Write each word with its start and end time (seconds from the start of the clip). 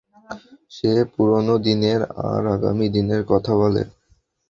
সে 0.71 0.91
পুরনোদিনের 1.13 2.01
আর 2.27 2.43
আগামীদিনের 2.55 3.21
কথা 3.25 3.53
বলে। 3.55 3.81